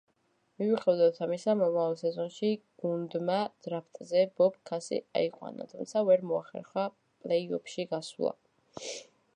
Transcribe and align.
მიუხედავად 0.59 1.17
ამისა, 1.25 1.53
მომავალ 1.59 1.97
სეზონში 1.99 2.49
გუნდმა 2.85 3.35
დრაფტზე 3.67 4.25
ბობ 4.41 4.57
ქასი 4.71 5.01
აიყვანა, 5.21 5.69
თუმცა 5.77 6.05
ვერ 6.11 6.27
მოახერხა 6.33 6.89
პლეი-ოფში 7.03 7.89
გასვლა. 7.95 8.37